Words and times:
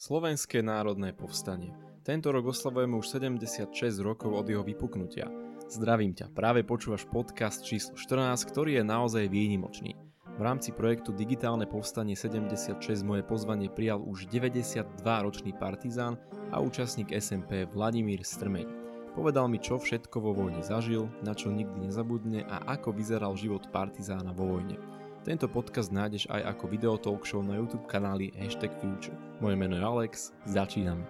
Slovenské 0.00 0.64
národné 0.64 1.12
povstanie. 1.12 1.76
Tento 2.08 2.32
rok 2.32 2.56
oslavujeme 2.56 2.96
už 2.96 3.20
76 3.20 3.68
rokov 4.00 4.32
od 4.32 4.48
jeho 4.48 4.64
vypuknutia. 4.64 5.28
Zdravím 5.68 6.16
ťa, 6.16 6.32
práve 6.32 6.64
počúvaš 6.64 7.04
podcast 7.04 7.60
číslo 7.60 8.00
14, 8.00 8.48
ktorý 8.48 8.80
je 8.80 8.84
naozaj 8.88 9.28
výnimočný. 9.28 9.92
V 10.24 10.40
rámci 10.40 10.72
projektu 10.72 11.12
Digitálne 11.12 11.68
povstanie 11.68 12.16
76 12.16 12.80
moje 13.04 13.28
pozvanie 13.28 13.68
prijal 13.68 14.00
už 14.00 14.24
92-ročný 14.32 15.52
partizán 15.60 16.16
a 16.48 16.64
účastník 16.64 17.12
SMP 17.12 17.68
Vladimír 17.68 18.24
Strmeň. 18.24 18.64
Povedal 19.12 19.52
mi, 19.52 19.60
čo 19.60 19.76
všetko 19.76 20.16
vo 20.16 20.32
vojne 20.32 20.64
zažil, 20.64 21.12
na 21.20 21.36
čo 21.36 21.52
nikdy 21.52 21.92
nezabudne 21.92 22.48
a 22.48 22.72
ako 22.72 22.96
vyzeral 22.96 23.36
život 23.36 23.68
partizána 23.68 24.32
vo 24.32 24.48
vojne. 24.48 24.80
Tento 25.20 25.52
podcast 25.52 25.92
nájdeš 25.92 26.24
aj 26.32 26.56
ako 26.56 26.64
video 26.64 26.96
talk 26.96 27.28
show 27.28 27.44
na 27.44 27.60
YouTube 27.60 27.84
kanáli 27.84 28.32
Hashtag 28.40 28.72
Future. 28.80 29.12
Moje 29.44 29.52
meno 29.52 29.76
je 29.76 29.84
Alex, 29.84 30.32
začíname. 30.48 31.04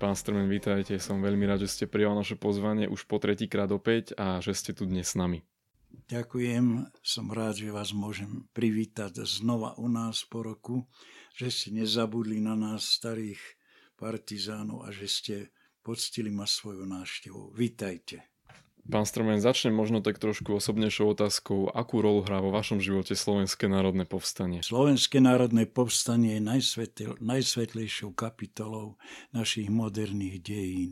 Pán 0.00 0.16
Strmen, 0.16 0.48
vítajte, 0.48 0.96
som 0.96 1.20
veľmi 1.20 1.44
rád, 1.44 1.68
že 1.68 1.76
ste 1.76 1.84
prijal 1.84 2.16
naše 2.16 2.40
pozvanie 2.40 2.88
už 2.88 3.04
po 3.04 3.20
tretíkrát 3.20 3.68
opäť 3.68 4.16
a 4.16 4.40
že 4.40 4.56
ste 4.56 4.72
tu 4.72 4.88
dnes 4.88 5.04
s 5.04 5.12
nami. 5.12 5.44
Ďakujem, 6.08 6.88
som 7.04 7.28
rád, 7.28 7.60
že 7.60 7.68
vás 7.68 7.92
môžem 7.92 8.48
privítať 8.56 9.28
znova 9.28 9.76
u 9.76 9.92
nás 9.92 10.24
po 10.24 10.40
roku, 10.40 10.88
že 11.36 11.52
ste 11.52 11.68
nezabudli 11.76 12.40
na 12.40 12.56
nás 12.56 12.96
starých 12.96 13.57
partizánov 13.98 14.86
a 14.86 14.94
že 14.94 15.10
ste 15.10 15.36
poctili 15.82 16.30
ma 16.30 16.46
svoju 16.46 16.86
návštevu. 16.86 17.58
Vítajte. 17.58 18.22
Pán 18.88 19.04
Stromen, 19.04 19.36
začnem 19.36 19.76
možno 19.76 20.00
tak 20.00 20.16
trošku 20.16 20.56
osobnejšou 20.56 21.12
otázkou. 21.12 21.68
Akú 21.68 22.00
rolu 22.00 22.24
hrá 22.24 22.40
vo 22.40 22.48
vašom 22.48 22.80
živote 22.80 23.12
Slovenské 23.12 23.68
národné 23.68 24.08
povstanie? 24.08 24.64
Slovenské 24.64 25.20
národné 25.20 25.68
povstanie 25.68 26.40
je 26.40 26.42
najsvetl, 26.48 27.20
najsvetlejšou 27.20 28.16
kapitolou 28.16 28.96
našich 29.36 29.68
moderných 29.68 30.40
dejín. 30.40 30.90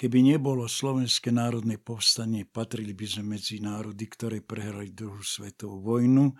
Keby 0.00 0.24
nebolo 0.24 0.64
Slovenské 0.64 1.36
národné 1.36 1.76
povstanie, 1.76 2.48
patrili 2.48 2.96
by 2.96 3.06
sme 3.12 3.36
medzi 3.36 3.60
národy, 3.60 4.08
ktoré 4.08 4.40
prehrali 4.40 4.96
druhú 4.96 5.20
svetovú 5.20 5.84
vojnu. 5.84 6.32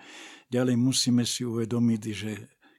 Ďalej 0.49 0.77
musíme 0.81 1.29
si 1.29 1.45
uvedomiť, 1.45 2.03
že 2.17 2.33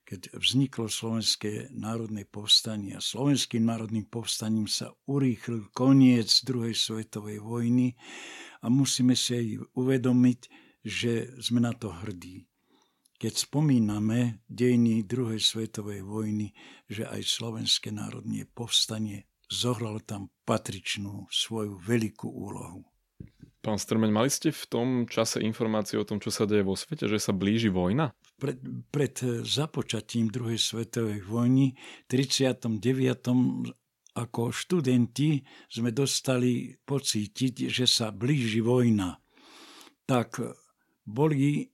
keď 0.06 0.38
vzniklo 0.38 0.86
Slovenské 0.86 1.74
národné 1.74 2.30
povstanie 2.30 2.94
a 2.94 3.02
Slovenským 3.02 3.66
národným 3.66 4.06
povstaním 4.06 4.70
sa 4.70 4.94
urýchlil 5.10 5.74
koniec 5.74 6.46
druhej 6.46 6.78
svetovej 6.78 7.42
vojny 7.42 7.98
a 8.62 8.70
musíme 8.70 9.18
si 9.18 9.34
aj 9.34 9.48
uvedomiť, 9.74 10.40
že 10.86 11.34
sme 11.42 11.66
na 11.66 11.74
to 11.74 11.90
hrdí. 11.90 12.46
Keď 13.18 13.50
spomíname 13.50 14.46
dejiny 14.46 15.02
druhej 15.02 15.42
svetovej 15.42 16.06
vojny, 16.06 16.54
že 16.86 17.10
aj 17.10 17.26
Slovenské 17.26 17.90
národné 17.90 18.46
povstanie 18.46 19.26
zohralo 19.50 19.98
tam 20.06 20.30
patričnú 20.46 21.26
svoju 21.34 21.82
veľkú 21.82 22.30
úlohu. 22.30 22.86
Pán 23.66 23.82
Strmeň, 23.82 24.12
mali 24.14 24.30
ste 24.30 24.54
v 24.54 24.64
tom 24.70 24.88
čase 25.10 25.42
informácie 25.42 25.98
o 25.98 26.06
tom, 26.06 26.22
čo 26.22 26.30
sa 26.30 26.46
deje 26.46 26.62
vo 26.62 26.78
svete, 26.78 27.10
že 27.10 27.18
sa 27.18 27.34
blíži 27.34 27.74
vojna? 27.74 28.14
Pred, 28.36 28.60
pred 28.92 29.16
započatím 29.48 30.28
druhej 30.28 30.60
svetovej 30.60 31.24
vojny, 31.24 31.72
39 32.12 32.84
ako 34.16 34.42
študenti 34.56 35.44
sme 35.68 35.92
dostali 35.92 36.72
pocítiť, 36.72 37.68
že 37.68 37.84
sa 37.84 38.16
blíži 38.16 38.64
vojna. 38.64 39.20
Tak 40.08 40.40
boli, 41.04 41.68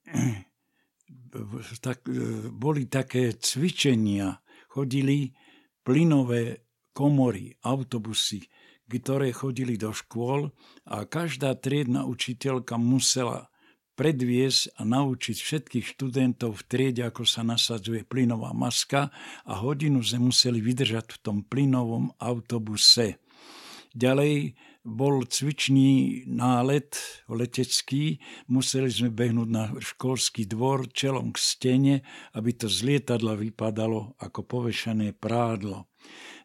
tak, 1.86 2.10
boli 2.50 2.90
také 2.90 3.38
cvičenia, 3.38 4.42
chodili 4.74 5.30
plynové 5.86 6.66
komory, 6.98 7.54
autobusy, 7.62 8.42
ktoré 8.90 9.32
chodili 9.32 9.78
do 9.78 9.94
škôl 9.94 10.50
a 10.90 11.06
každá 11.06 11.56
triedna 11.56 12.04
učiteľka 12.10 12.76
musela 12.76 13.51
predviesť 14.02 14.82
a 14.82 14.82
naučiť 14.82 15.38
všetkých 15.38 15.86
študentov 15.94 16.58
v 16.58 16.66
triede, 16.66 17.06
ako 17.06 17.22
sa 17.22 17.46
nasadzuje 17.46 18.02
plynová 18.02 18.50
maska 18.50 19.14
a 19.46 19.54
hodinu 19.62 20.02
sme 20.02 20.34
museli 20.34 20.58
vydržať 20.58 21.14
v 21.14 21.22
tom 21.22 21.38
plynovom 21.46 22.10
autobuse. 22.18 23.22
Ďalej 23.94 24.58
bol 24.82 25.22
cvičný 25.30 26.26
nálet 26.26 26.98
letecký, 27.30 28.18
museli 28.50 28.90
sme 28.90 29.14
behnúť 29.14 29.50
na 29.54 29.70
školský 29.78 30.50
dvor 30.50 30.90
čelom 30.90 31.30
k 31.30 31.38
stene, 31.38 31.96
aby 32.34 32.58
to 32.58 32.66
z 32.66 32.82
lietadla 32.82 33.38
vypadalo 33.38 34.18
ako 34.18 34.42
povešané 34.42 35.14
prádlo. 35.14 35.86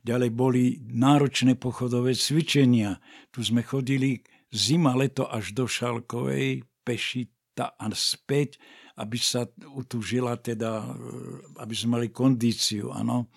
Ďalej 0.04 0.30
boli 0.36 0.64
náročné 0.92 1.56
pochodové 1.56 2.12
cvičenia. 2.12 3.00
Tu 3.32 3.40
sme 3.40 3.64
chodili 3.64 4.20
zima, 4.52 4.92
leto 4.92 5.24
až 5.24 5.56
do 5.56 5.64
Šalkovej, 5.64 6.60
pešita 7.56 7.80
a 7.80 7.86
späť, 7.96 8.60
aby 8.96 9.16
sa 9.16 9.48
utužila 9.76 10.36
teda, 10.36 10.84
aby 11.60 11.74
sme 11.76 12.00
mali 12.00 12.08
kondíciu, 12.12 12.92
áno. 12.92 13.32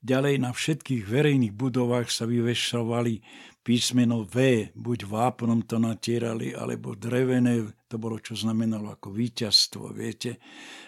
Ďalej 0.00 0.40
na 0.40 0.56
všetkých 0.56 1.04
verejných 1.04 1.52
budovách 1.52 2.08
sa 2.08 2.24
vyvešovali 2.24 3.20
písmeno 3.60 4.24
V, 4.24 4.68
buď 4.72 4.98
vápnom 5.04 5.60
to 5.68 5.76
natierali, 5.76 6.56
alebo 6.56 6.96
drevené, 6.96 7.68
to 7.90 7.98
bolo 7.98 8.22
čo 8.22 8.38
znamenalo 8.38 8.94
ako 8.94 9.10
víťazstvo, 9.10 9.90
viete. 9.90 10.38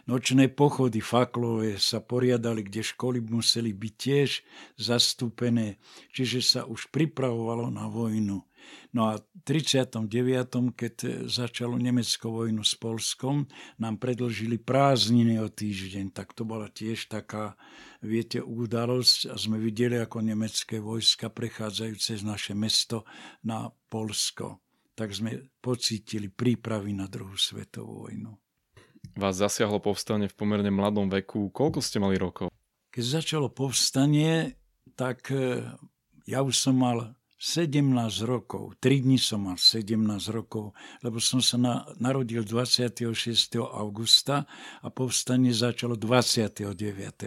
Nočné 0.07 0.47
pochody 0.55 1.03
faklové 1.03 1.75
sa 1.83 1.99
poriadali, 1.99 2.63
kde 2.63 2.87
školy 2.87 3.19
museli 3.19 3.75
byť 3.75 3.95
tiež 3.99 4.31
zastúpené, 4.79 5.83
čiže 6.15 6.39
sa 6.39 6.61
už 6.63 6.95
pripravovalo 6.95 7.75
na 7.75 7.91
vojnu. 7.91 8.47
No 8.95 9.11
a 9.11 9.19
v 9.19 9.27
39., 9.43 10.79
keď 10.79 11.27
začalo 11.27 11.75
Nemecko 11.75 12.31
vojnu 12.31 12.63
s 12.63 12.79
Polskom, 12.79 13.51
nám 13.83 13.99
predlžili 13.99 14.63
prázdniny 14.63 15.43
o 15.43 15.51
týždeň, 15.51 16.15
tak 16.15 16.31
to 16.31 16.47
bola 16.47 16.71
tiež 16.71 17.11
taká, 17.11 17.59
viete, 17.99 18.39
udalosť 18.39 19.33
a 19.33 19.35
sme 19.35 19.59
videli, 19.59 19.99
ako 19.99 20.23
nemecké 20.23 20.79
vojska 20.79 21.35
prechádzajú 21.35 21.95
cez 21.99 22.23
naše 22.23 22.55
mesto 22.55 23.03
na 23.43 23.75
Polsko. 23.91 24.63
Tak 24.93 25.09
sme 25.13 25.49
pocítili 25.65 26.29
prípravy 26.29 26.93
na 26.93 27.09
druhú 27.09 27.35
svetovú 27.35 28.09
vojnu. 28.09 28.37
Vás 29.17 29.41
zasiahlo 29.41 29.81
povstanie 29.81 30.29
v 30.29 30.37
pomerne 30.37 30.73
mladom 30.73 31.09
veku. 31.09 31.53
Koľko 31.53 31.81
ste 31.81 32.01
mali 32.01 32.17
rokov? 32.17 32.53
Keď 32.93 33.05
začalo 33.25 33.49
povstanie, 33.49 34.57
tak 34.97 35.33
eh, 35.33 35.65
ja 36.29 36.45
už 36.45 36.55
som 36.55 36.77
mal 36.77 37.17
17 37.43 37.83
rokov, 38.23 38.79
3 38.79 39.03
dní 39.03 39.19
som 39.19 39.51
mal 39.51 39.59
17 39.59 39.99
rokov, 40.31 40.79
lebo 41.03 41.19
som 41.19 41.43
sa 41.43 41.59
na, 41.59 41.83
narodil 41.99 42.47
26. 42.47 43.11
augusta 43.59 44.47
a 44.79 44.89
povstanie 44.95 45.51
začalo 45.51 45.99
29. 45.99 46.63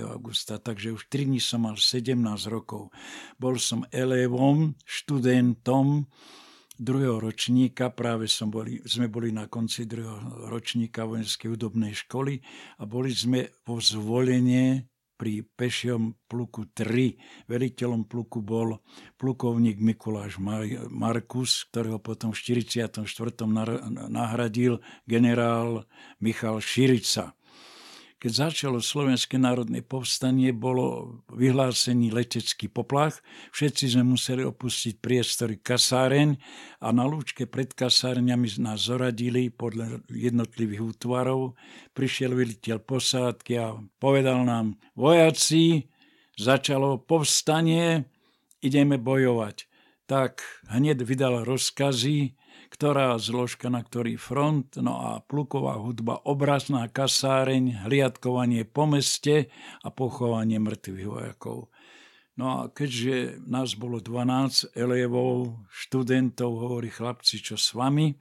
augusta, 0.07 0.55
takže 0.55 0.95
už 0.95 1.11
3 1.11 1.27
dní 1.27 1.43
som 1.43 1.67
mal 1.67 1.75
17 1.75 2.15
rokov. 2.47 2.95
Bol 3.35 3.59
som 3.59 3.83
elevom, 3.91 4.79
študentom 4.87 6.07
druhého 6.77 7.19
ročníka, 7.19 7.91
práve 7.91 8.27
som 8.27 8.51
boli, 8.51 8.79
sme 8.83 9.07
boli 9.07 9.31
na 9.31 9.47
konci 9.47 9.87
druhého 9.87 10.47
ročníka 10.51 11.07
vojenskej 11.07 11.55
hudobnej 11.55 11.95
školy 11.95 12.39
a 12.79 12.83
boli 12.83 13.11
sme 13.15 13.51
vo 13.63 13.79
zvolenie 13.79 14.87
pri 15.15 15.47
pešiom 15.47 16.27
pluku 16.27 16.67
3. 16.75 17.47
Veliteľom 17.47 18.03
pluku 18.03 18.43
bol 18.43 18.83
plukovník 19.15 19.79
Mikuláš 19.79 20.35
Markus, 20.91 21.63
ktorého 21.71 22.03
potom 22.03 22.35
v 22.35 22.67
44. 22.67 23.07
nahradil 24.11 24.83
generál 25.07 25.87
Michal 26.19 26.59
Širica. 26.59 27.31
Keď 28.16 28.32
začalo 28.32 28.79
Slovenské 28.79 29.35
národné 29.35 29.84
povstanie, 29.84 30.56
bolo 30.56 31.20
vyhlásený 31.35 32.16
letecký 32.16 32.72
poplach. 32.72 33.20
Všetci 33.52 33.91
sme 33.91 34.16
museli 34.16 34.40
opustiť 34.47 35.03
priestory 35.03 35.59
kasáreň 35.59 36.40
a 36.79 36.96
na 36.96 37.03
lúčke 37.03 37.44
pred 37.44 37.76
kasárňami 37.76 38.47
nás 38.64 38.88
zoradili 38.88 39.52
podľa 39.52 40.00
jednotlivých 40.08 40.96
útvarov. 40.96 41.59
Prišiel 41.91 42.32
veliteľ 42.40 42.78
posádky 42.88 43.53
a 43.59 43.76
povedal 44.00 44.47
nám, 44.47 44.79
vojaci, 44.96 45.91
začalo 46.40 47.03
povstanie, 47.03 48.08
ideme 48.64 48.96
bojovať. 48.96 49.67
Tak 50.08 50.40
hneď 50.72 51.03
vydal 51.03 51.44
rozkazy, 51.44 52.32
ktorá 52.75 53.16
zložka, 53.16 53.72
na 53.72 53.79
ktorý 53.79 54.19
front, 54.19 54.75
no 54.83 54.99
a 54.99 55.23
pluková 55.23 55.79
hudba, 55.79 56.19
obrazná 56.27 56.91
kasáreň, 56.91 57.87
hliadkovanie 57.87 58.67
po 58.67 58.83
meste 58.83 59.47
a 59.79 59.87
pochovanie 59.87 60.59
mŕtvych 60.59 61.07
vojakov. 61.07 61.72
No 62.35 62.45
a 62.51 62.59
keďže 62.67 63.39
nás 63.47 63.79
bolo 63.79 64.03
12 64.03 64.75
elevov, 64.75 65.55
študentov, 65.72 66.51
hovorí 66.51 66.91
chlapci, 66.91 67.39
čo 67.39 67.55
s 67.55 67.72
vami, 67.72 68.11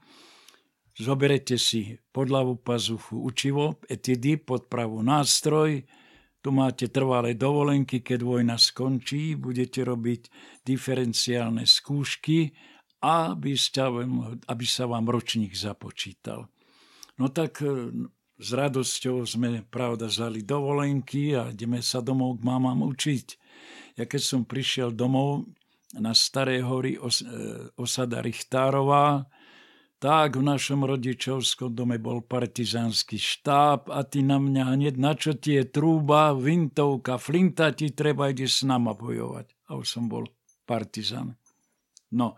zoberete 0.95 1.59
si 1.59 1.99
podľavú 2.15 2.63
pazuchu 2.63 3.19
učivo, 3.19 3.83
etidy, 3.91 4.39
podpravu 4.39 5.03
nástroj, 5.03 5.83
tu 6.45 6.53
máte 6.55 6.93
trvalé 6.95 7.35
dovolenky, 7.35 8.07
keď 8.07 8.21
vojna 8.23 8.55
skončí, 8.61 9.35
budete 9.35 9.83
robiť 9.83 10.31
diferenciálne 10.63 11.67
skúšky, 11.67 12.55
aby, 13.05 13.53
aby 14.49 14.65
sa 14.65 14.85
vám 14.89 15.05
ročník 15.13 15.53
započítal. 15.53 16.49
No 17.21 17.29
tak 17.29 17.61
e, 17.61 17.93
s 18.41 18.49
radosťou 18.51 19.23
sme, 19.29 19.63
pravda, 19.69 20.09
zali 20.09 20.43
dovolenky 20.43 21.37
a 21.37 21.53
ideme 21.53 21.85
sa 21.85 22.01
domov 22.01 22.41
k 22.41 22.47
mamám 22.49 22.83
učiť. 22.89 23.27
Ja 24.01 24.09
keď 24.09 24.23
som 24.25 24.41
prišiel 24.43 24.91
domov 24.91 25.47
na 25.95 26.11
Staré 26.17 26.65
hory 26.65 26.99
os, 26.99 27.23
e, 27.23 27.71
osada 27.79 28.19
Richtárová, 28.25 29.29
tak 30.03 30.37
v 30.37 30.45
našom 30.45 30.85
rodičovskom 30.85 31.73
dome 31.73 31.97
bol 31.97 32.21
partizánsky 32.21 33.17
štáb 33.17 33.89
a 33.89 34.05
ty 34.05 34.21
na 34.21 34.37
mňa 34.37 34.77
hneď, 34.77 34.95
na 35.01 35.17
čo 35.17 35.33
ti 35.33 35.57
je 35.57 35.65
trúba, 35.65 36.37
vintovka, 36.37 37.17
flinta 37.17 37.73
ti 37.73 37.89
treba, 37.95 38.29
ide 38.29 38.45
s 38.45 38.67
nama 38.67 38.93
bojovať. 38.93 39.55
A 39.71 39.81
už 39.81 39.87
som 39.89 40.05
bol 40.11 40.29
partizán. 40.69 41.41
No, 42.13 42.37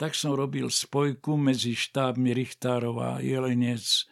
tak 0.00 0.16
som 0.16 0.32
robil 0.32 0.72
spojku 0.72 1.36
medzi 1.36 1.76
štábmi 1.76 2.32
Richtárova, 2.32 3.20
Jelenec, 3.20 4.08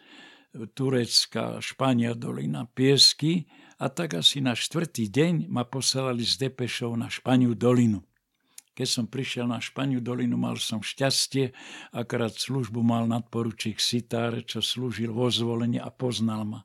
Turecka, 0.77 1.57
Špania 1.65 2.13
dolina, 2.13 2.69
Piesky 2.69 3.49
a 3.81 3.89
tak 3.89 4.21
asi 4.21 4.37
na 4.37 4.53
štvrtý 4.53 5.09
deň 5.09 5.49
ma 5.49 5.65
poslali 5.65 6.21
z 6.21 6.45
Depešov 6.45 6.93
na 6.93 7.09
Španiu 7.09 7.57
dolinu. 7.57 8.05
Keď 8.77 8.85
som 8.85 9.05
prišiel 9.09 9.49
na 9.49 9.57
Španiu 9.57 9.97
dolinu, 9.97 10.37
mal 10.37 10.61
som 10.61 10.85
šťastie, 10.85 11.57
akorát 11.89 12.37
službu 12.37 12.85
mal 12.85 13.09
nadporučík 13.09 13.81
Sitár, 13.81 14.45
čo 14.45 14.61
slúžil 14.61 15.09
vo 15.09 15.33
zvolení 15.33 15.81
a 15.81 15.89
poznal 15.89 16.45
ma. 16.45 16.61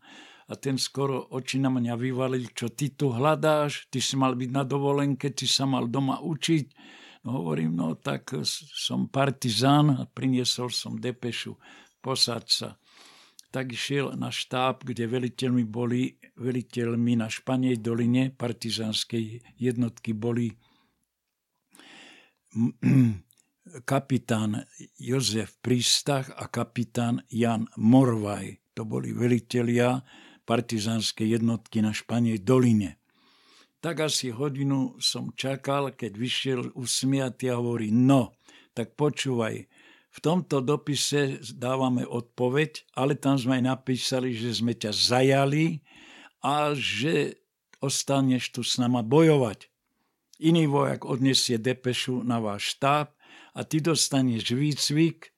A 0.47 0.55
ten 0.61 0.76
skoro 0.76 1.32
oči 1.32 1.56
na 1.56 1.73
mňa 1.73 1.97
vyvalil, 1.97 2.53
čo 2.53 2.69
ty 2.69 2.93
tu 2.93 3.09
hľadáš, 3.09 3.88
ty 3.88 4.05
si 4.05 4.21
mal 4.21 4.37
byť 4.37 4.50
na 4.53 4.69
dovolenke, 4.69 5.32
ty 5.32 5.49
sa 5.49 5.65
mal 5.65 5.88
doma 5.88 6.21
učiť. 6.21 6.67
Hovorím, 7.25 7.73
no 7.73 7.97
tak 7.97 8.37
som 8.44 9.09
partizán 9.09 9.97
a 9.97 10.05
priniesol 10.05 10.69
som 10.69 11.00
depešu, 11.00 11.56
posaď 12.05 12.44
sa 12.44 12.69
tak 13.55 13.71
išiel 13.71 14.19
na 14.19 14.35
štáb, 14.35 14.82
kde 14.82 15.06
veliteľmi 15.06 15.62
boli, 15.62 16.19
veliteľmi 16.37 17.23
na 17.23 17.31
Španej 17.31 17.79
doline 17.79 18.35
partizánskej 18.35 19.41
jednotky 19.62 20.11
boli 20.11 20.50
kapitán 23.94 24.67
Jozef 24.99 25.55
Prístach 25.62 26.35
a 26.35 26.50
kapitán 26.50 27.23
Jan 27.31 27.71
Morvaj. 27.79 28.59
To 28.75 28.82
boli 28.82 29.15
velitelia 29.15 30.03
partizánskej 30.43 31.38
jednotky 31.38 31.79
na 31.79 31.94
Španej 31.94 32.43
doline. 32.43 32.99
Tak 33.84 34.00
asi 34.00 34.32
hodinu 34.32 34.96
som 34.96 35.28
čakal, 35.36 35.92
keď 35.92 36.12
vyšiel 36.16 36.60
usmiatý 36.72 37.52
a 37.52 37.60
hovorí, 37.60 37.92
no, 37.92 38.32
tak 38.72 38.96
počúvaj, 38.96 39.69
v 40.08 40.19
tomto 40.25 40.64
dopise 40.64 41.36
dávame 41.52 42.08
odpoveď, 42.08 42.96
ale 42.96 43.12
tam 43.12 43.36
sme 43.36 43.60
aj 43.60 43.64
napísali, 43.76 44.32
že 44.32 44.56
sme 44.56 44.72
ťa 44.72 44.88
zajali 44.88 45.84
a 46.40 46.72
že 46.72 47.44
ostaneš 47.84 48.56
tu 48.56 48.64
s 48.64 48.81
nama 48.81 49.04
bojovať. 49.04 49.69
Iný 50.40 50.64
vojak 50.64 51.04
odnesie 51.04 51.60
depešu 51.60 52.25
na 52.25 52.40
váš 52.40 52.80
štáb 52.80 53.12
a 53.52 53.60
ty 53.69 53.84
dostaneš 53.84 54.48
výcvik 54.56 55.37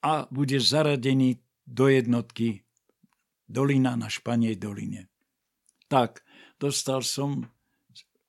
a 0.00 0.24
budeš 0.32 0.72
zaradený 0.72 1.44
do 1.68 1.92
jednotky 1.92 2.64
Dolina 3.44 4.00
na 4.00 4.08
Španej 4.08 4.56
doline. 4.56 5.12
Tak, 5.92 6.24
dostal 6.56 7.04
som 7.04 7.52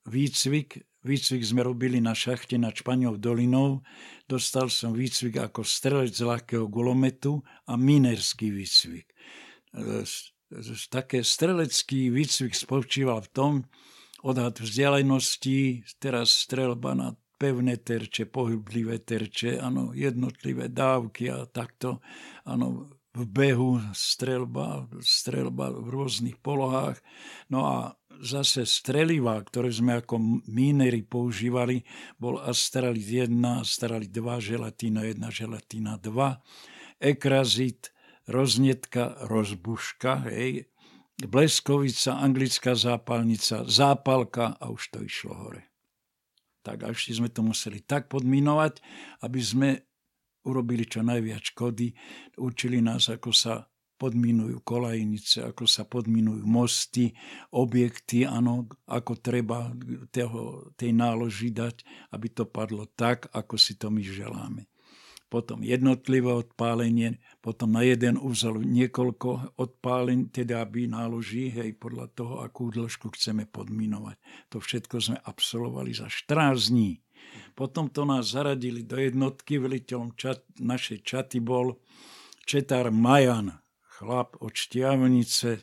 výcvik 0.08 0.84
Výcvik 1.04 1.44
sme 1.44 1.68
robili 1.68 2.00
na 2.00 2.16
šachte 2.16 2.56
nad 2.56 2.72
Španiou 2.72 3.20
dolinou. 3.20 3.84
Dostal 4.24 4.72
som 4.72 4.96
výcvik 4.96 5.36
ako 5.36 5.68
strelec 5.68 6.16
z 6.16 6.24
ľahkého 6.24 6.72
gulometu 6.72 7.44
a 7.68 7.76
minerský 7.76 8.56
výcvik. 8.56 9.12
Také 10.88 11.20
strelecký 11.28 12.08
výcvik 12.08 12.56
spočíval 12.56 13.20
v 13.28 13.32
tom, 13.36 13.54
odhad 14.24 14.64
vzdialenosti, 14.64 15.84
teraz 16.00 16.32
strelba 16.32 16.96
na 16.96 17.20
pevné 17.36 17.76
terče, 17.84 18.32
pohyblivé 18.32 19.04
terče, 19.04 19.60
ano, 19.60 19.92
jednotlivé 19.92 20.72
dávky 20.72 21.28
a 21.28 21.44
takto, 21.52 22.00
ano, 22.48 22.88
v 23.14 23.24
behu, 23.30 23.78
strelba, 23.94 24.90
strelba 25.04 25.70
v 25.70 25.86
rôznych 25.86 26.42
polohách. 26.42 26.98
No 27.52 27.68
a 27.68 27.76
zase 28.22 28.68
streliva, 28.68 29.40
ktoré 29.42 29.74
sme 29.74 30.04
ako 30.04 30.44
mínery 30.46 31.02
používali, 31.02 31.82
bol 32.20 32.38
Astralit 32.38 33.30
1, 33.30 33.34
Astralit 33.64 34.12
2, 34.12 34.54
želatína 34.54 35.08
1, 35.08 35.24
želatína 35.32 35.98
2, 35.98 37.02
ekrazit, 37.02 37.96
roznetka, 38.30 39.18
rozbuška, 39.28 40.30
hej, 40.30 40.70
bleskovica, 41.20 42.20
anglická 42.20 42.74
zápalnica, 42.74 43.64
zápalka 43.68 44.58
a 44.58 44.72
už 44.72 44.84
to 44.94 45.00
išlo 45.04 45.34
hore. 45.36 45.64
Tak 46.64 46.88
a 46.88 46.96
ešte 46.96 47.20
sme 47.20 47.28
to 47.28 47.44
museli 47.44 47.84
tak 47.84 48.08
podminovať, 48.08 48.80
aby 49.28 49.42
sme 49.44 49.70
urobili 50.48 50.88
čo 50.88 51.04
najviac 51.04 51.44
škody, 51.56 51.92
učili 52.40 52.80
nás, 52.80 53.12
ako 53.12 53.32
sa 53.36 53.68
podminujú 54.04 54.60
kolajnice, 54.68 55.48
ako 55.48 55.64
sa 55.64 55.88
podminujú 55.88 56.44
mosty, 56.44 57.16
objekty, 57.56 58.28
ano, 58.28 58.68
ako 58.84 59.16
treba 59.24 59.72
toho, 60.12 60.76
tej 60.76 60.92
náloži 60.92 61.56
dať, 61.56 61.88
aby 62.12 62.28
to 62.28 62.44
padlo 62.44 62.84
tak, 63.00 63.32
ako 63.32 63.56
si 63.56 63.80
to 63.80 63.88
my 63.88 64.04
želáme. 64.04 64.68
Potom 65.32 65.64
jednotlivé 65.64 66.30
odpálenie, 66.30 67.18
potom 67.40 67.74
na 67.74 67.82
jeden 67.82 68.20
úzol 68.20 68.62
niekoľko 68.62 69.58
odpálení, 69.58 70.30
teda 70.30 70.62
aby 70.62 70.86
náloží, 70.86 71.50
hej, 71.50 71.74
podľa 71.80 72.12
toho, 72.14 72.34
akú 72.44 72.70
dĺžku 72.70 73.10
chceme 73.16 73.48
podminovať. 73.50 74.20
To 74.54 74.60
všetko 74.60 74.96
sme 75.00 75.18
absolvovali 75.24 75.96
za 75.96 76.12
14 76.12 76.70
dní. 76.70 77.02
Potom 77.56 77.88
to 77.88 78.04
nás 78.04 78.36
zaradili 78.36 78.84
do 78.86 79.00
jednotky, 79.00 79.58
veliteľom 79.58 80.14
čat, 80.20 80.44
našej 80.60 81.02
čaty 81.02 81.40
bol 81.42 81.82
Četár 82.44 82.92
Majan, 82.92 83.63
chlap 84.00 84.38
od 84.42 84.54
Štiavnice, 84.58 85.62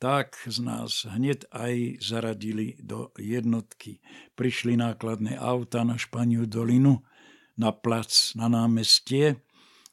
tak 0.00 0.40
z 0.48 0.58
nás 0.64 1.04
hneď 1.04 1.44
aj 1.52 2.00
zaradili 2.00 2.80
do 2.80 3.12
jednotky. 3.20 4.00
Prišli 4.32 4.74
nákladné 4.80 5.36
auta 5.36 5.84
na 5.84 6.00
Španiu 6.00 6.48
dolinu, 6.48 7.04
na 7.60 7.70
plac, 7.70 8.32
na 8.32 8.48
námestie 8.48 9.44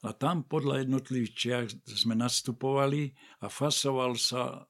a 0.05 0.15
tam 0.15 0.47
podľa 0.47 0.87
jednotlivých 0.87 1.33
čiach 1.35 1.65
sme 1.83 2.15
nastupovali 2.15 3.11
a 3.43 3.51
fasoval 3.51 4.15
sa, 4.15 4.63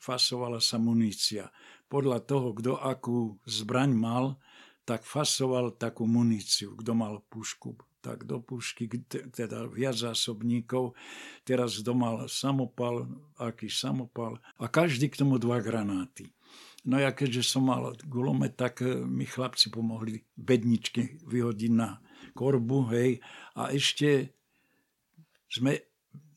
fasovala 0.00 0.64
sa 0.64 0.80
munícia. 0.80 1.52
Podľa 1.92 2.24
toho, 2.24 2.56
kto 2.56 2.72
akú 2.80 3.36
zbraň 3.44 3.92
mal, 3.92 4.40
tak 4.88 5.04
fasoval 5.04 5.76
takú 5.76 6.08
muníciu. 6.08 6.72
Kto 6.80 6.96
mal 6.96 7.20
pušku, 7.28 7.76
tak 8.00 8.24
do 8.24 8.40
pušky, 8.40 8.88
teda 9.28 9.68
viac 9.68 10.00
zásobníkov. 10.00 10.96
Teraz 11.44 11.84
kto 11.84 11.92
samopal, 12.24 13.04
aký 13.36 13.68
samopal. 13.68 14.40
A 14.56 14.72
každý 14.72 15.12
k 15.12 15.20
tomu 15.20 15.36
dva 15.36 15.60
granáty. 15.60 16.32
No 16.88 16.96
ja 16.96 17.12
keďže 17.12 17.44
som 17.44 17.68
mal 17.68 17.92
gulomet, 18.08 18.56
tak 18.56 18.80
e, 18.80 19.04
mi 19.04 19.28
chlapci 19.28 19.68
pomohli 19.68 20.24
bedničky 20.40 21.20
vyhodiť 21.28 21.72
na 21.74 22.00
korbu, 22.32 22.88
hej. 22.96 23.20
A 23.60 23.76
ešte 23.76 24.32
sme 25.52 25.84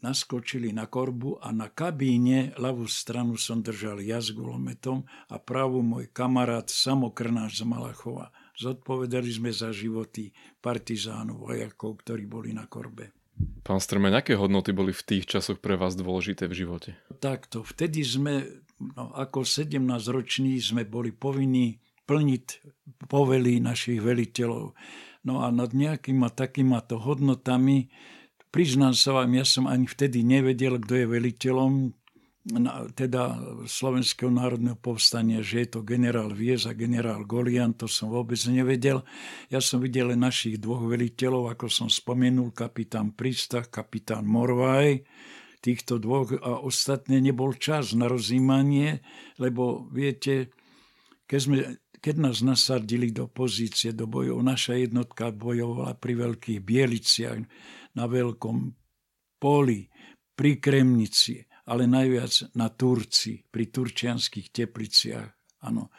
naskočili 0.01 0.74
na 0.74 0.89
korbu 0.89 1.39
a 1.39 1.53
na 1.53 1.70
kabíne 1.70 2.58
ľavú 2.58 2.89
stranu 2.89 3.38
som 3.38 3.62
držal 3.62 4.01
ja 4.01 4.17
s 4.17 4.34
gulometom 4.34 5.05
a 5.29 5.38
pravú 5.38 5.86
môj 5.86 6.10
kamarát 6.10 6.65
samokrnáč 6.67 7.62
z 7.62 7.70
Malachova. 7.70 8.34
Zodpovedali 8.58 9.31
sme 9.31 9.50
za 9.55 9.72
životy 9.72 10.31
partizánov, 10.60 11.50
vojakov, 11.50 12.03
ktorí 12.03 12.27
boli 12.27 12.51
na 12.51 12.67
korbe. 12.67 13.15
Pán 13.62 13.81
Strmeň, 13.81 14.22
aké 14.22 14.34
hodnoty 14.38 14.74
boli 14.74 14.93
v 14.93 15.05
tých 15.05 15.25
časoch 15.25 15.58
pre 15.58 15.77
vás 15.77 15.98
dôležité 15.98 16.46
v 16.46 16.65
živote? 16.65 16.89
Takto, 17.22 17.65
vtedy 17.65 18.05
sme, 18.05 18.46
no, 18.77 19.13
ako 19.17 19.46
17-roční, 19.46 20.62
sme 20.62 20.86
boli 20.86 21.13
povinní 21.13 21.81
plniť 22.05 22.46
povely 23.08 23.63
našich 23.63 24.01
veliteľov. 24.03 24.75
No 25.22 25.34
a 25.46 25.53
nad 25.53 25.72
nejakýma 25.72 26.34
takýmato 26.34 26.98
hodnotami, 26.98 27.93
priznám 28.50 28.98
sa 28.98 29.22
vám, 29.22 29.31
ja 29.38 29.46
som 29.46 29.70
ani 29.70 29.86
vtedy 29.86 30.25
nevedel, 30.25 30.81
kto 30.81 30.93
je 30.98 31.05
veliteľom, 31.08 31.93
teda 32.98 33.38
Slovenského 33.69 34.33
národného 34.33 34.74
povstania, 34.74 35.45
že 35.45 35.62
je 35.62 35.77
to 35.77 35.86
generál 35.86 36.33
Viez 36.33 36.65
a 36.65 36.74
generál 36.74 37.21
Golian, 37.21 37.77
to 37.77 37.86
som 37.86 38.10
vôbec 38.10 38.41
nevedel. 38.50 39.05
Ja 39.53 39.62
som 39.62 39.77
videl 39.77 40.10
len 40.10 40.25
našich 40.25 40.57
dvoch 40.57 40.81
veliteľov, 40.89 41.53
ako 41.53 41.69
som 41.69 41.86
spomenul, 41.86 42.50
kapitán 42.50 43.13
Pristach, 43.13 43.69
kapitán 43.69 44.25
Morvaj, 44.25 45.05
týchto 45.62 46.01
dvoch 46.01 46.33
a 46.41 46.57
ostatné 46.65 47.21
nebol 47.21 47.53
čas 47.53 47.93
na 47.93 48.10
rozímanie, 48.10 49.05
lebo 49.38 49.86
viete, 49.93 50.50
keď, 51.29 51.39
sme, 51.45 51.57
keď 52.01 52.15
nás 52.25 52.41
nasadili 52.41 53.13
do 53.13 53.29
pozície, 53.29 53.93
do 53.93 54.10
bojov, 54.10 54.41
naša 54.41 54.81
jednotka 54.81 55.29
bojovala 55.29 55.93
pri 56.01 56.25
Veľkých 56.25 56.60
Bieliciach, 56.65 57.38
na 57.93 58.10
Veľkom 58.10 58.74
poli, 59.38 59.86
pri 60.33 60.57
Kremnici, 60.57 61.50
ale 61.65 61.89
najviac 61.89 62.55
na 62.57 62.69
Turci, 62.69 63.41
pri 63.49 63.69
turčianských 63.69 64.53
tepliciach. 64.53 65.29
Áno, 65.65 65.93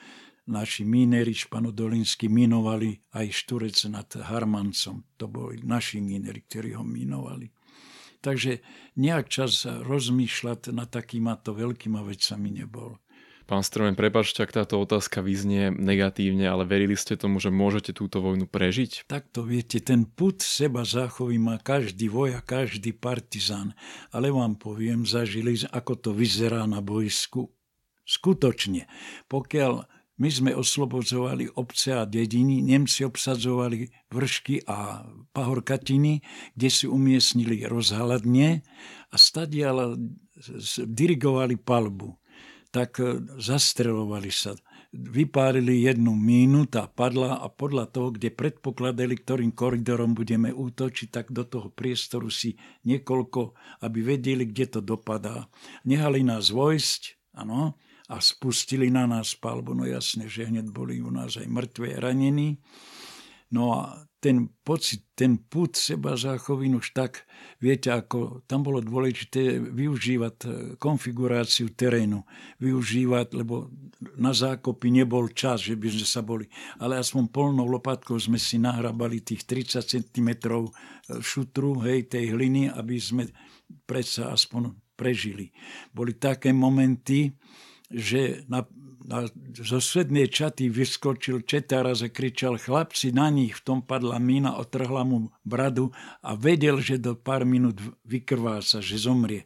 naši 0.50 0.82
mínery 0.82 1.34
španodolinsky 1.34 2.26
minovali 2.26 2.98
aj 3.14 3.26
Šturec 3.30 3.78
nad 3.90 4.08
Harmancom. 4.10 5.06
To 5.18 5.26
boli 5.30 5.62
naši 5.62 6.02
mínery, 6.02 6.42
ktorí 6.46 6.74
ho 6.78 6.82
minovali. 6.86 7.50
Takže 8.22 8.62
nejak 9.02 9.26
čas 9.26 9.66
rozmýšľať 9.66 10.70
nad 10.70 10.86
takýmato 10.86 11.58
veľkýma 11.58 12.06
vecami 12.06 12.62
nebol. 12.62 13.01
Pán 13.52 13.60
Stromen, 13.60 13.92
prepačte, 13.92 14.40
ak 14.40 14.56
táto 14.56 14.80
otázka 14.80 15.20
vyznie 15.20 15.68
negatívne, 15.68 16.48
ale 16.48 16.64
verili 16.64 16.96
ste 16.96 17.20
tomu, 17.20 17.36
že 17.36 17.52
môžete 17.52 17.92
túto 17.92 18.24
vojnu 18.24 18.48
prežiť? 18.48 19.04
Takto 19.04 19.44
viete, 19.44 19.76
ten 19.84 20.08
put 20.08 20.40
seba 20.40 20.88
záchovy 20.88 21.36
má 21.36 21.60
každý 21.60 22.08
vojak, 22.08 22.48
každý 22.48 22.96
partizán. 22.96 23.76
Ale 24.08 24.32
vám 24.32 24.56
poviem, 24.56 25.04
zažili, 25.04 25.60
ako 25.68 26.00
to 26.00 26.10
vyzerá 26.16 26.64
na 26.64 26.80
bojsku. 26.80 27.52
Skutočne, 28.08 28.88
pokiaľ 29.28 29.84
my 30.16 30.28
sme 30.32 30.56
oslobodzovali 30.56 31.52
obce 31.52 31.92
a 31.92 32.08
dediny, 32.08 32.64
Nemci 32.64 33.04
obsadzovali 33.04 33.84
vršky 34.08 34.64
a 34.64 35.04
pahorkatiny, 35.36 36.24
kde 36.56 36.68
si 36.72 36.88
umiestnili 36.88 37.68
rozhaladne 37.68 38.64
a 39.12 39.16
stadial 39.20 40.00
dirigovali 40.88 41.60
palbu 41.60 42.21
tak 42.72 42.98
e, 42.98 43.20
zastrelovali 43.38 44.32
sa. 44.32 44.56
Vypálili 44.92 45.88
jednu 45.88 46.12
mínu, 46.12 46.68
tá 46.68 46.84
padla 46.84 47.40
a 47.40 47.48
podľa 47.48 47.88
toho, 47.88 48.12
kde 48.12 48.28
predpokladali, 48.28 49.16
ktorým 49.16 49.52
koridorom 49.56 50.12
budeme 50.12 50.52
útočiť, 50.52 51.08
tak 51.08 51.32
do 51.32 51.48
toho 51.48 51.72
priestoru 51.72 52.28
si 52.28 52.60
niekoľko, 52.84 53.56
aby 53.84 53.98
vedeli, 54.04 54.44
kde 54.44 54.66
to 54.76 54.80
dopadá. 54.84 55.48
Nehali 55.88 56.20
nás 56.20 56.52
vojsť, 56.52 57.32
áno, 57.40 57.80
a 58.12 58.20
spustili 58.20 58.92
na 58.92 59.08
nás 59.08 59.32
palbu. 59.32 59.72
No 59.72 59.88
jasne, 59.88 60.28
že 60.28 60.44
hneď 60.44 60.68
boli 60.68 61.00
u 61.00 61.08
nás 61.08 61.40
aj 61.40 61.48
mŕtve 61.48 61.96
ranení. 61.96 62.60
No 63.48 63.72
a 63.80 64.04
ten 64.22 64.46
pocit, 64.62 65.02
ten 65.18 65.34
put 65.34 65.74
seba 65.74 66.14
záchovin 66.14 66.78
už 66.78 66.94
tak, 66.94 67.26
viete, 67.58 67.90
ako 67.90 68.46
tam 68.46 68.62
bolo 68.62 68.78
dôležité 68.78 69.58
využívať 69.58 70.34
e, 70.46 70.48
konfiguráciu 70.78 71.74
terénu, 71.74 72.22
využívať, 72.62 73.34
lebo 73.34 73.66
na 74.14 74.30
zákopy 74.30 74.94
nebol 74.94 75.26
čas, 75.34 75.66
že 75.66 75.74
by 75.74 75.90
sme 75.90 76.06
sa 76.06 76.22
boli, 76.22 76.46
ale 76.78 77.02
aspoň 77.02 77.34
polnou 77.34 77.66
lopatkou 77.66 78.14
sme 78.14 78.38
si 78.38 78.62
nahrabali 78.62 79.26
tých 79.26 79.42
30 79.42 79.82
cm 79.90 80.30
e, 80.38 80.70
šutru, 81.18 81.82
hej, 81.82 82.06
tej 82.06 82.30
hliny, 82.30 82.70
aby 82.70 83.02
sme 83.02 83.26
predsa 83.90 84.30
aspoň 84.30 84.70
prežili. 84.94 85.50
Boli 85.90 86.14
také 86.14 86.54
momenty, 86.54 87.34
že 87.90 88.46
na, 89.04 89.26
zo 89.58 89.78
svednej 89.82 90.30
čaty 90.30 90.70
vyskočil 90.70 91.42
četár 91.42 91.90
a 91.90 91.94
zakričal 91.94 92.58
chlapci, 92.58 93.10
na 93.10 93.28
nich 93.28 93.58
v 93.58 93.62
tom 93.62 93.78
padla 93.82 94.22
mína, 94.22 94.58
otrhla 94.58 95.02
mu 95.02 95.30
bradu 95.42 95.90
a 96.22 96.38
vedel, 96.38 96.78
že 96.78 97.02
do 97.02 97.18
pár 97.18 97.42
minút 97.42 97.82
vykrváca, 98.06 98.78
že 98.78 98.96
zomrie. 98.98 99.42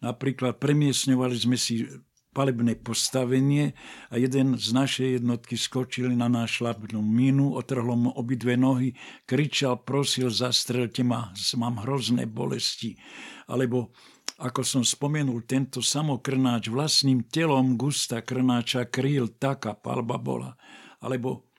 Napríklad 0.00 0.62
premiesňovali 0.62 1.36
sme 1.36 1.56
si 1.58 1.86
palebné 2.30 2.78
postavenie 2.78 3.74
a 4.08 4.14
jeden 4.14 4.54
z 4.54 4.70
našej 4.70 5.08
jednotky 5.18 5.58
skočil 5.58 6.14
na 6.14 6.30
náš 6.30 6.62
šlapnú 6.62 7.02
mínu, 7.02 7.58
otrhlo 7.58 7.98
mu 7.98 8.10
obidve 8.14 8.54
nohy, 8.54 8.94
kričal, 9.26 9.82
prosil, 9.82 10.30
zastrelte 10.30 11.02
ma, 11.02 11.34
mám 11.58 11.82
hrozné 11.82 12.30
bolesti. 12.30 12.94
Alebo 13.50 13.90
ako 14.40 14.64
som 14.64 14.80
spomenul, 14.80 15.44
tento 15.44 15.84
samokrnáč 15.84 16.72
vlastným 16.72 17.28
telom 17.28 17.76
Gusta 17.76 18.24
Krnáča 18.24 18.88
kryl, 18.88 19.28
taká 19.36 19.76
palba 19.76 20.16
bola. 20.16 20.56
Alebo 21.04 21.52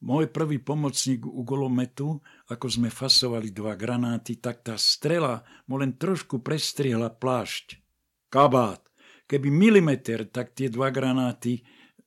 môj 0.00 0.32
prvý 0.32 0.56
pomocník 0.56 1.28
u 1.28 1.44
golometu, 1.44 2.24
ako 2.48 2.66
sme 2.72 2.88
fasovali 2.88 3.52
dva 3.52 3.76
granáty, 3.76 4.40
tak 4.40 4.64
tá 4.64 4.80
strela 4.80 5.44
mu 5.68 5.76
len 5.76 5.92
trošku 6.00 6.40
prestrihla 6.40 7.12
plášť. 7.12 7.76
Kabát. 8.32 8.80
Keby 9.28 9.48
milimeter, 9.52 10.28
tak 10.32 10.56
tie 10.56 10.72
dva 10.72 10.88
granáty 10.88 11.60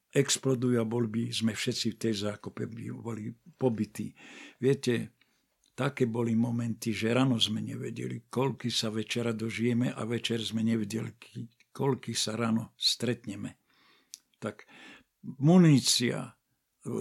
explodujú 0.10 0.82
a 0.82 0.86
bol 0.88 1.06
by 1.06 1.30
sme 1.30 1.54
všetci 1.54 1.88
v 1.94 2.00
tej 2.02 2.14
zákope 2.26 2.66
boli 2.70 3.30
pobytí. 3.60 4.16
Viete, 4.58 5.16
Také 5.76 6.08
boli 6.08 6.32
momenty, 6.40 6.96
že 6.96 7.12
ráno 7.12 7.36
sme 7.36 7.60
nevedeli, 7.60 8.32
koľky 8.32 8.72
sa 8.72 8.88
večera 8.88 9.36
dožijeme 9.36 9.92
a 9.92 10.08
večer 10.08 10.40
sme 10.40 10.64
nevedeli, 10.64 11.12
koľky 11.76 12.16
sa 12.16 12.40
ráno 12.40 12.72
stretneme. 12.80 13.60
Tak 14.40 14.64
munícia, 15.44 16.36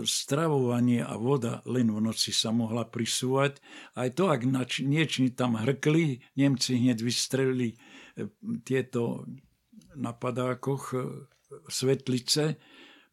stravovanie 0.05 1.05
a 1.05 1.15
voda 1.21 1.61
len 1.69 1.93
v 1.93 2.01
noci 2.01 2.33
sa 2.33 2.51
mohla 2.51 2.89
prisúvať. 2.89 3.61
Aj 4.01 4.09
to, 4.11 4.33
ak 4.33 4.43
niečo 4.81 5.29
tam 5.37 5.61
hrkli, 5.61 6.25
Nemci 6.41 6.81
hneď 6.81 6.99
vystrelili 7.05 7.77
e, 8.17 8.27
tieto 8.65 9.29
na 9.95 10.17
padákoch 10.17 10.83
e, 10.97 10.99
svetlice, 11.69 12.57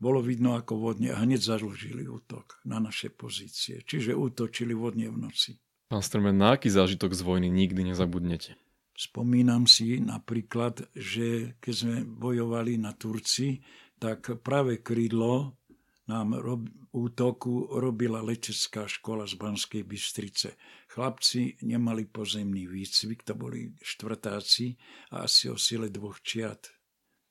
bolo 0.01 0.17
vidno 0.25 0.57
ako 0.57 0.81
vodne 0.81 1.13
a 1.13 1.21
hneď 1.21 1.45
založili 1.45 2.09
útok 2.09 2.57
na 2.65 2.81
naše 2.81 3.13
pozície. 3.13 3.85
Čiže 3.85 4.17
útočili 4.17 4.73
vodne 4.73 5.13
v 5.13 5.29
noci. 5.29 5.61
Pán 5.85 6.01
Strmen, 6.01 6.41
na 6.41 6.57
aký 6.57 6.73
zážitok 6.73 7.13
z 7.13 7.21
vojny 7.21 7.53
nikdy 7.53 7.93
nezabudnete? 7.93 8.57
Spomínam 8.97 9.69
si 9.69 10.01
napríklad, 10.01 10.89
že 10.97 11.55
keď 11.61 11.73
sme 11.73 11.95
bojovali 12.01 12.81
na 12.81 12.97
Turci, 12.97 13.61
tak 14.01 14.41
práve 14.41 14.81
krídlo 14.81 15.61
nám 16.09 16.35
rob, 16.41 16.65
útoku 16.91 17.71
robila 17.71 18.19
letecká 18.19 18.89
škola 18.89 19.23
z 19.29 19.37
Banskej 19.37 19.83
Bystrice. 19.85 20.57
Chlapci 20.91 21.61
nemali 21.63 22.09
pozemný 22.09 22.67
výcvik, 22.67 23.23
to 23.23 23.37
boli 23.37 23.71
štvrtáci 23.79 24.75
a 25.15 25.23
asi 25.29 25.47
o 25.47 25.55
sile 25.55 25.87
dvoch 25.87 26.19
čiat 26.19 26.80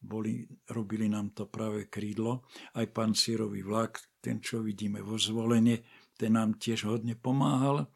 boli, 0.00 0.48
robili 0.72 1.06
nám 1.12 1.36
to 1.36 1.46
práve 1.46 1.92
krídlo, 1.92 2.48
aj 2.74 2.88
pancírový 2.90 3.60
vlak, 3.60 4.00
ten, 4.20 4.40
čo 4.40 4.64
vidíme 4.64 5.04
vo 5.04 5.20
zvolenie, 5.20 5.84
ten 6.16 6.36
nám 6.36 6.56
tiež 6.56 6.88
hodne 6.88 7.16
pomáhal. 7.16 7.88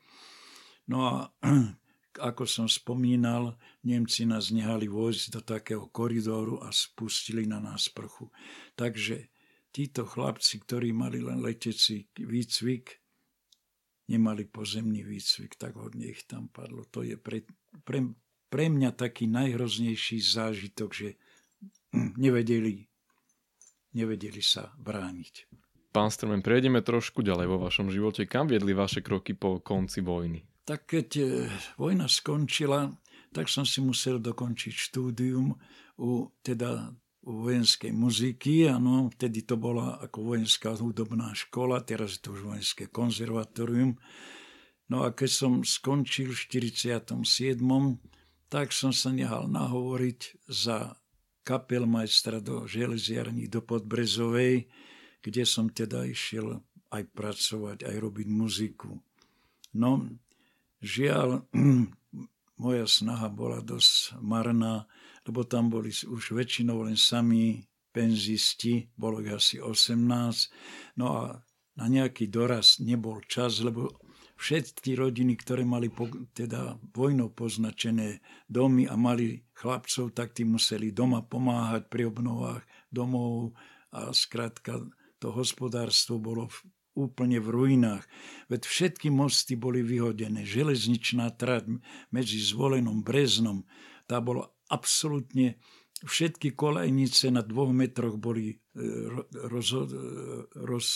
No 0.89 0.99
a 1.09 1.15
ako 2.29 2.45
som 2.45 2.69
spomínal, 2.69 3.57
Nemci 3.83 4.29
nás 4.29 4.53
nehali 4.53 4.87
vojsť 4.87 5.25
do 5.35 5.41
takého 5.41 5.85
koridoru 5.89 6.61
a 6.61 6.71
spustili 6.71 7.49
na 7.49 7.59
nás 7.59 7.89
prchu. 7.89 8.31
Takže 8.77 9.33
títo 9.75 10.07
chlapci, 10.07 10.63
ktorí 10.63 10.95
mali 10.95 11.19
len 11.19 11.43
letecí 11.43 12.07
výcvik, 12.15 13.03
nemali 14.09 14.45
pozemný 14.45 15.03
výcvik, 15.03 15.57
tak 15.57 15.81
hodne 15.81 16.13
ich 16.13 16.29
tam 16.29 16.53
padlo. 16.53 16.85
To 16.93 17.03
je 17.03 17.17
pre, 17.17 17.43
pre, 17.83 18.15
pre 18.53 18.65
mňa 18.69 18.95
taký 18.95 19.27
najhroznejší 19.27 20.21
zážitok, 20.21 20.91
že 20.93 21.09
nevedeli, 21.95 22.83
nevedeli 23.95 24.43
sa 24.43 24.75
brániť. 24.77 25.35
Pán 25.95 26.11
Strmen, 26.11 26.43
prejdeme 26.43 26.83
trošku 26.83 27.23
ďalej 27.23 27.47
vo 27.47 27.59
vašom 27.63 27.87
živote. 27.87 28.27
Kam 28.27 28.51
viedli 28.51 28.75
vaše 28.75 28.99
kroky 28.99 29.39
po 29.39 29.63
konci 29.63 30.03
vojny? 30.03 30.43
Tak 30.67 30.91
keď 30.91 31.09
e, 31.23 31.25
vojna 31.79 32.11
skončila, 32.11 32.91
tak 33.31 33.47
som 33.47 33.63
si 33.63 33.79
musel 33.79 34.19
dokončiť 34.19 34.75
štúdium 34.75 35.55
u, 36.03 36.11
teda, 36.43 36.91
u 37.23 37.47
vojenskej 37.47 37.95
muziky. 37.95 38.67
Ano, 38.67 39.07
vtedy 39.15 39.47
to 39.47 39.55
bola 39.55 40.03
ako 40.03 40.35
vojenská 40.35 40.75
hudobná 40.75 41.31
škola, 41.31 41.79
teraz 41.87 42.19
je 42.19 42.21
to 42.27 42.35
už 42.35 42.43
vojenské 42.43 42.91
konzervatórium. 42.91 43.95
No 44.91 45.07
a 45.07 45.15
keď 45.15 45.31
som 45.31 45.53
skončil 45.63 46.35
v 46.35 46.75
47., 46.75 47.63
tak 48.51 48.75
som 48.75 48.91
sa 48.91 49.15
nehal 49.15 49.47
nahovoriť 49.47 50.51
za 50.51 50.99
kapelmajstra 51.45 52.41
do 52.41 52.65
železiarní 52.65 53.47
do 53.53 53.61
Podbrezovej, 53.61 54.67
kde 55.21 55.43
som 55.45 55.69
teda 55.69 56.09
išiel 56.09 56.65
aj 56.89 57.03
pracovať, 57.13 57.85
aj 57.85 57.97
robiť 58.01 58.29
muziku. 58.33 58.97
No, 59.77 60.09
žiaľ, 60.81 61.45
moja 62.65 62.87
snaha 62.89 63.29
bola 63.29 63.61
dosť 63.61 64.19
marná, 64.25 64.89
lebo 65.29 65.45
tam 65.45 65.69
boli 65.69 65.93
už 65.93 66.33
väčšinou 66.33 66.85
len 66.85 66.97
sami 66.97 67.65
penzisti, 67.95 68.91
bolo 68.99 69.23
ich 69.23 69.33
asi 69.33 69.57
18. 69.63 70.99
No 71.01 71.07
a 71.15 71.23
na 71.75 71.87
nejaký 71.91 72.31
doraz 72.31 72.79
nebol 72.79 73.23
čas, 73.27 73.59
lebo 73.63 73.91
všetky 74.35 74.99
rodiny, 74.99 75.39
ktoré 75.39 75.63
mali 75.63 75.89
po, 75.89 76.11
teda 76.35 76.79
vojnou 76.95 77.31
poznačené 77.31 78.23
domy 78.51 78.91
a 78.91 78.95
mali 78.99 79.47
chlapcov, 79.55 80.11
tak 80.13 80.35
tí 80.35 80.43
museli 80.43 80.91
doma 80.91 81.23
pomáhať 81.23 81.87
pri 81.87 82.11
obnovách 82.11 82.63
domov 82.91 83.55
a 83.95 84.11
skrátka 84.11 84.83
to 85.23 85.31
hospodárstvo 85.31 86.19
bolo 86.19 86.51
v, 86.51 86.57
úplne 86.99 87.39
v 87.39 87.49
ruinách. 87.49 88.05
Veď 88.51 88.67
všetky 88.67 89.09
mosty 89.09 89.55
boli 89.55 89.81
vyhodené. 89.81 90.43
Železničná 90.43 91.31
trať 91.39 91.81
medzi 92.11 92.39
Zvolenom 92.43 93.01
Breznom, 93.07 93.65
tá 94.05 94.21
bola 94.21 94.51
absolútne 94.69 95.57
všetky 96.05 96.53
kolejnice 96.53 97.33
na 97.33 97.41
dvoch 97.41 97.73
metroch 97.73 98.21
boli 98.21 98.53
e, 98.53 98.57
roz, 99.49 99.71
roz, 100.53 100.89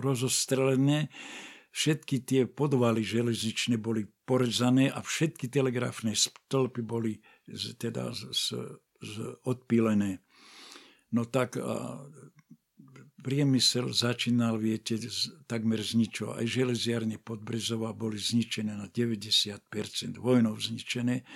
rozostrelené, 0.00 1.12
všetky 1.76 2.24
tie 2.24 2.42
podvaly 2.48 3.04
železničné 3.04 3.76
boli 3.76 4.08
porezané 4.24 4.88
a 4.88 5.04
všetky 5.04 5.52
telegrafné 5.52 6.16
stĺpy 6.16 6.80
boli 6.80 7.20
teda 7.76 8.16
z, 8.16 8.32
z, 8.32 8.46
z 9.04 9.14
odpílené. 9.44 10.24
No 11.12 11.28
tak 11.28 11.60
a 11.60 12.00
priemysel 13.20 13.90
začínal, 13.90 14.54
viete, 14.54 15.02
takmer 15.50 15.82
z 15.82 15.98
ničoho. 15.98 16.38
Aj 16.38 16.46
železiarne 16.46 17.18
Podbrezova 17.18 17.90
boli 17.90 18.22
zničené 18.22 18.70
na 18.70 18.86
90%, 18.86 19.66
vojnou 20.22 20.54
zničené. 20.54 21.26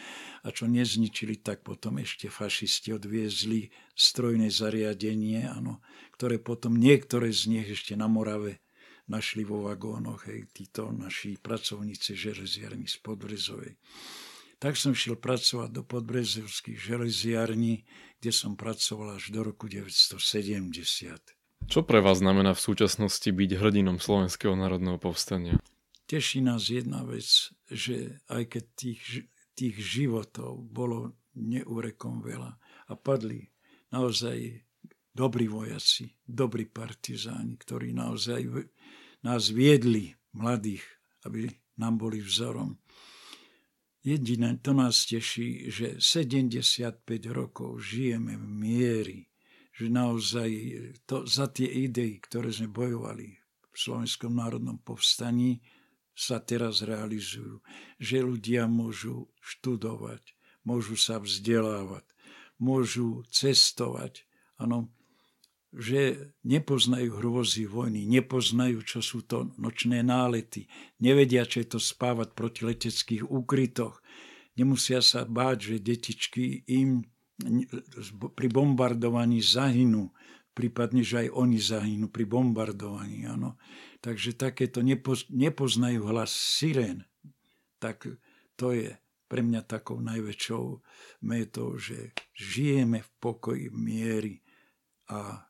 A 0.47 0.49
čo 0.55 0.71
nezničili, 0.71 1.43
tak 1.43 1.67
potom 1.67 1.99
ešte 1.99 2.31
fašisti 2.31 2.95
odviezli 2.95 3.75
strojné 3.99 4.55
zariadenie, 4.55 5.51
ano, 5.51 5.83
ktoré 6.15 6.39
potom 6.39 6.79
niektoré 6.79 7.35
z 7.35 7.59
nich 7.59 7.67
ešte 7.67 7.99
na 7.99 8.07
Morave 8.07 8.63
našli 9.11 9.43
vo 9.43 9.67
vagónoch, 9.67 10.31
hej, 10.31 10.47
títo 10.55 10.95
naši 10.95 11.35
pracovníci 11.35 12.15
železiarní 12.15 12.87
z 12.87 12.97
Podbrezovej. 13.03 13.75
Tak 14.63 14.79
som 14.79 14.95
šiel 14.95 15.19
pracovať 15.19 15.73
do 15.75 15.83
podbrezovských 15.83 16.79
železiarní, 16.79 17.83
kde 18.23 18.31
som 18.31 18.55
pracoval 18.55 19.19
až 19.19 19.35
do 19.35 19.43
roku 19.43 19.67
1970. 19.67 21.41
Čo 21.67 21.81
pre 21.83 21.99
vás 21.99 22.23
znamená 22.23 22.55
v 22.55 22.63
súčasnosti 22.63 23.27
byť 23.27 23.51
hrdinom 23.57 23.99
Slovenského 23.99 24.55
národného 24.55 25.01
povstania? 25.01 25.59
Teší 26.07 26.45
nás 26.45 26.69
jedna 26.69 27.03
vec, 27.03 27.51
že 27.71 28.21
aj 28.29 28.43
keď 28.53 28.65
tých, 28.77 29.03
tých 29.57 29.77
životov 29.81 30.61
bolo 30.67 31.17
neurekom 31.35 32.21
veľa 32.21 32.53
a 32.91 32.93
padli 32.99 33.49
naozaj 33.95 34.67
dobrí 35.15 35.47
vojaci, 35.47 36.11
dobrí 36.27 36.67
partizáni, 36.67 37.59
ktorí 37.59 37.95
naozaj 37.95 38.41
nás 39.25 39.53
viedli, 39.53 40.17
mladých, 40.33 40.85
aby 41.27 41.51
nám 41.77 41.99
boli 42.01 42.21
vzorom. 42.21 42.79
Jediné 44.01 44.57
to 44.65 44.73
nás 44.73 45.05
teší, 45.05 45.69
že 45.69 45.87
75 46.01 47.05
rokov 47.29 47.85
žijeme 47.85 48.33
v 48.33 48.47
miery, 48.49 49.21
že 49.77 49.93
naozaj 49.93 50.51
to, 51.05 51.29
za 51.29 51.53
tie 51.53 51.69
idei, 51.69 52.17
ktoré 52.17 52.49
sme 52.49 52.73
bojovali 52.73 53.29
v 53.71 53.77
Slovenskom 53.77 54.41
národnom 54.41 54.81
povstaní, 54.81 55.61
sa 56.17 56.41
teraz 56.41 56.85
realizujú. 56.85 57.61
Že 58.01 58.17
ľudia 58.25 58.69
môžu 58.69 59.29
študovať, 59.41 60.37
môžu 60.65 60.97
sa 60.97 61.21
vzdelávať, 61.21 62.05
môžu 62.61 63.25
cestovať. 63.29 64.25
Ano, 64.61 64.93
že 65.71 66.35
nepoznajú 66.43 67.23
hrôzy 67.23 67.67
vojny, 67.71 68.03
nepoznajú, 68.07 68.83
čo 68.83 69.01
sú 69.01 69.23
to 69.23 69.55
nočné 69.55 70.03
nálety, 70.03 70.67
nevedia, 70.99 71.47
čo 71.47 71.63
je 71.63 71.79
to 71.79 71.81
spávať 71.81 72.35
proti 72.35 72.67
leteckých 72.67 73.23
úkrytoch, 73.23 74.03
nemusia 74.59 74.99
sa 74.99 75.23
báť, 75.23 75.75
že 75.75 75.77
detičky 75.79 76.67
im 76.67 77.07
pri 78.37 78.49
bombardovaní 78.53 79.41
zahynú, 79.41 80.13
prípadne, 80.53 81.01
že 81.01 81.25
aj 81.25 81.29
oni 81.33 81.57
zahynú 81.57 82.07
pri 82.13 82.29
bombardovaní. 82.29 83.25
Áno. 83.25 83.57
Takže 84.05 84.37
takéto 84.37 84.85
nepoz, 84.85 85.25
nepoznajú 85.33 86.05
hlas 86.05 86.35
sirén. 86.35 87.09
Tak 87.81 88.05
to 88.61 88.77
je 88.77 88.93
pre 89.31 89.41
mňa 89.41 89.65
takou 89.65 90.03
najväčšou 90.05 90.65
metou, 91.25 91.79
že 91.81 92.13
žijeme 92.37 93.01
v 93.01 93.11
pokoji, 93.23 93.73
miery 93.73 94.45
a 95.09 95.49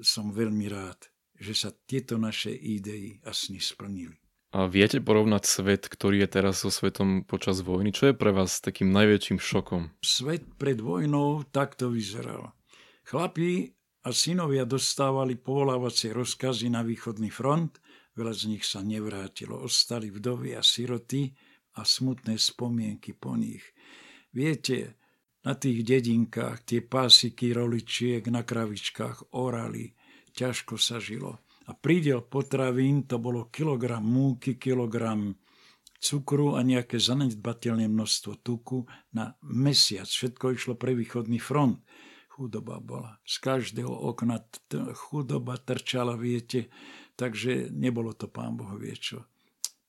som 0.00 0.32
veľmi 0.32 0.66
rád, 0.72 1.12
že 1.36 1.52
sa 1.52 1.70
tieto 1.72 2.16
naše 2.16 2.54
idei 2.54 3.20
a 3.26 3.36
sny 3.36 3.60
splnili. 3.60 4.16
A 4.52 4.68
viete 4.68 5.00
porovnať 5.00 5.48
svet, 5.48 5.88
ktorý 5.88 6.28
je 6.28 6.28
teraz 6.28 6.60
so 6.60 6.68
svetom 6.68 7.24
počas 7.24 7.64
vojny? 7.64 7.88
Čo 7.88 8.12
je 8.12 8.14
pre 8.16 8.36
vás 8.36 8.60
takým 8.60 8.92
najväčším 8.92 9.40
šokom? 9.40 9.96
Svet 10.04 10.44
pred 10.60 10.76
vojnou 10.76 11.48
takto 11.48 11.88
vyzeral. 11.88 12.52
Chlapí 13.08 13.72
a 14.04 14.12
synovia 14.12 14.68
dostávali 14.68 15.40
povolávacie 15.40 16.12
rozkazy 16.12 16.68
na 16.68 16.84
východný 16.84 17.32
front, 17.32 17.80
veľa 18.12 18.34
z 18.36 18.42
nich 18.52 18.68
sa 18.68 18.84
nevrátilo. 18.84 19.56
Ostali 19.56 20.12
vdovy 20.12 20.52
a 20.52 20.60
siroty 20.60 21.32
a 21.80 21.88
smutné 21.88 22.36
spomienky 22.36 23.16
po 23.16 23.32
nich. 23.32 23.64
Viete, 24.36 25.00
na 25.42 25.52
tých 25.58 25.82
dedinkách 25.82 26.62
tie 26.62 26.80
pásiky 26.82 27.50
roličiek 27.50 28.22
na 28.30 28.46
kravičkách 28.46 29.34
orali, 29.34 29.90
ťažko 30.32 30.78
sa 30.78 31.02
žilo 31.02 31.42
a 31.66 31.72
prídel 31.74 32.26
potravín 32.26 33.06
to 33.06 33.22
bolo 33.22 33.46
kilogram 33.48 34.02
múky, 34.02 34.58
kilogram 34.58 35.34
cukru 36.02 36.58
a 36.58 36.66
nejaké 36.66 36.98
zanedbateľné 36.98 37.86
množstvo 37.86 38.42
tuku 38.42 38.82
na 39.14 39.38
mesiac. 39.46 40.10
Všetko 40.10 40.58
išlo 40.58 40.74
pre 40.74 40.98
východný 40.98 41.38
front. 41.38 41.78
Chudoba 42.26 42.82
bola. 42.82 43.22
Z 43.22 43.38
každého 43.38 43.92
okna 43.92 44.42
t- 44.42 44.82
chudoba 44.98 45.54
trčala, 45.62 46.18
viete, 46.18 46.72
takže 47.14 47.70
nebolo 47.70 48.16
to 48.18 48.26
pán 48.26 48.58
Boh 48.58 48.74
vie 48.74 48.96
čo. 48.98 49.31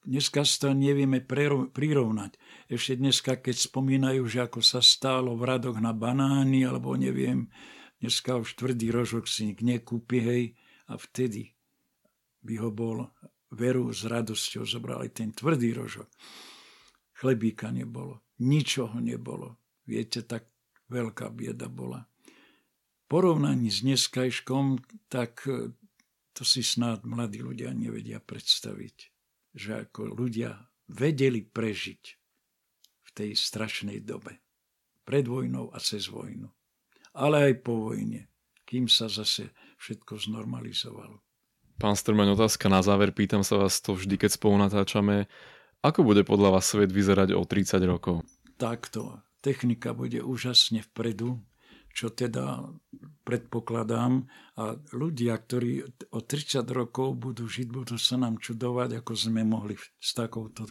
Dneska 0.04 0.44
to 0.44 0.76
nevieme 0.76 1.24
prirovnať. 1.72 2.36
Ešte 2.68 3.00
dneska, 3.00 3.40
keď 3.40 3.56
spomínajú, 3.56 4.28
že 4.28 4.44
ako 4.44 4.60
sa 4.60 4.84
stálo 4.84 5.40
v 5.40 5.48
radoch 5.48 5.80
na 5.80 5.96
banány, 5.96 6.68
alebo 6.68 6.92
neviem, 7.00 7.48
dneska 8.04 8.36
už 8.36 8.60
tvrdý 8.60 8.92
rožok 8.92 9.32
si 9.32 9.48
nik 9.48 9.64
nekúpi, 9.64 10.20
hej, 10.20 10.44
a 10.92 11.00
vtedy 11.00 11.56
by 12.44 12.60
ho 12.60 12.70
bol 12.76 13.08
veru 13.56 13.96
s 13.96 14.04
radosťou 14.04 14.68
zobrali 14.68 15.08
ten 15.16 15.32
tvrdý 15.32 15.72
rožok. 15.72 16.12
Chlebíka 17.16 17.72
nebolo, 17.72 18.28
ničoho 18.44 19.00
nebolo. 19.00 19.56
Viete, 19.88 20.28
tak 20.28 20.52
veľká 20.92 21.32
bieda 21.32 21.72
bola. 21.72 22.04
Porovnaní 23.08 23.72
s 23.72 23.88
dneskajškom, 23.88 24.84
tak 25.08 25.48
e, 25.48 25.72
to 26.36 26.44
si 26.44 26.66
snáď 26.66 27.06
mladí 27.08 27.40
ľudia 27.40 27.72
nevedia 27.72 28.18
predstaviť. 28.18 29.13
Že 29.54 29.88
ako 29.90 30.18
ľudia 30.18 30.58
vedeli 30.90 31.46
prežiť 31.46 32.04
v 33.04 33.10
tej 33.14 33.32
strašnej 33.38 34.02
dobe. 34.02 34.42
Pred 35.06 35.26
vojnou 35.30 35.70
a 35.70 35.78
cez 35.78 36.10
vojnu. 36.10 36.50
Ale 37.14 37.52
aj 37.52 37.54
po 37.62 37.92
vojne, 37.92 38.32
kým 38.66 38.90
sa 38.90 39.06
zase 39.06 39.54
všetko 39.78 40.18
znormalizovalo. 40.18 41.22
Pán 41.78 41.94
Strmeň, 41.94 42.34
otázka 42.34 42.72
na 42.72 42.82
záver. 42.82 43.12
Pýtam 43.12 43.44
sa 43.44 43.60
vás 43.60 43.78
to 43.84 43.94
vždy, 43.94 44.16
keď 44.18 44.40
spolu 44.40 44.56
natáčame. 44.58 45.28
Ako 45.84 46.08
bude 46.08 46.24
podľa 46.24 46.58
vás 46.58 46.66
svet 46.72 46.90
vyzerať 46.90 47.36
o 47.36 47.44
30 47.44 47.84
rokov? 47.84 48.24
Takto. 48.56 49.20
Technika 49.44 49.92
bude 49.92 50.24
úžasne 50.24 50.80
vpredu, 50.88 51.44
čo 51.94 52.10
teda 52.10 52.66
predpokladám. 53.24 54.26
A 54.60 54.76
ľudia, 54.92 55.38
ktorí 55.38 55.86
o 56.12 56.20
30 56.20 56.66
rokov 56.74 57.16
budú 57.16 57.46
žiť, 57.46 57.68
budú 57.70 57.96
sa 58.02 58.18
nám 58.18 58.42
čudovať, 58.42 59.00
ako 59.00 59.14
sme 59.14 59.46
mohli 59.46 59.78
s 59.78 60.12
takouto 60.18 60.66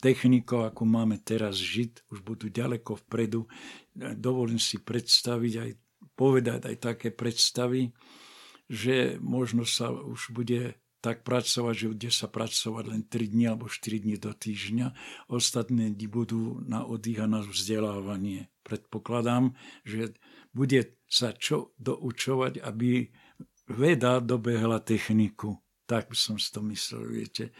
technikou, 0.00 0.64
ako 0.64 0.82
máme 0.88 1.20
teraz 1.20 1.60
žiť, 1.60 2.10
už 2.10 2.24
budú 2.24 2.48
ďaleko 2.48 2.96
vpredu. 3.06 3.44
Dovolím 3.94 4.58
si 4.58 4.80
predstaviť 4.80 5.54
aj 5.60 5.70
povedať 6.16 6.60
aj 6.72 6.76
také 6.80 7.08
predstavy, 7.12 7.92
že 8.66 9.20
možno 9.20 9.68
sa 9.68 9.92
už 9.92 10.32
bude 10.32 10.80
tak 11.04 11.22
pracovať, 11.22 11.74
že 11.76 11.86
bude 11.92 12.10
sa 12.10 12.26
pracovať 12.26 12.84
len 12.90 13.02
3 13.06 13.30
dní 13.30 13.44
alebo 13.46 13.70
4 13.70 14.02
dní 14.02 14.16
do 14.18 14.32
týždňa. 14.34 14.96
Ostatné 15.30 15.94
dni 15.94 16.08
budú 16.10 16.64
na 16.66 16.82
oddych 16.82 17.22
a 17.22 17.30
na 17.30 17.46
vzdelávanie. 17.46 18.50
Predpokladám, 18.66 19.54
že 19.86 20.18
bude 20.56 20.96
sa 21.04 21.36
čo 21.36 21.76
doučovať, 21.76 22.64
aby 22.64 23.12
veda 23.68 24.24
dobehla 24.24 24.80
techniku. 24.80 25.60
Tak 25.84 26.16
som 26.16 26.40
si 26.40 26.48
to 26.48 26.64
myslel, 26.72 27.12
viete. 27.12 27.52